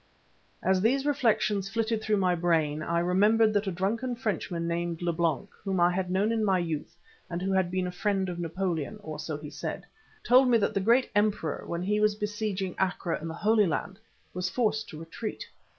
[0.63, 5.49] As these reflections flitted through my brain I remembered that a drunken Frenchman named Leblanc,
[5.63, 6.97] whom I had known in my youth
[7.29, 9.83] and who had been a friend of Napoleon, or so he said,
[10.23, 13.99] told me that the great emperor when he was besieging Acre in the Holy Land,
[14.33, 15.45] was forced to retreat.